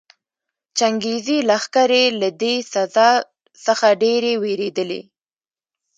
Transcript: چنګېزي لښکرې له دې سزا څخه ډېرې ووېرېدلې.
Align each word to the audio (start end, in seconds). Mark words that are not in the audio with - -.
چنګېزي 0.77 1.37
لښکرې 1.49 2.03
له 2.21 2.29
دې 2.41 2.55
سزا 2.73 3.09
څخه 3.65 3.87
ډېرې 4.03 4.33
ووېرېدلې. 4.37 5.01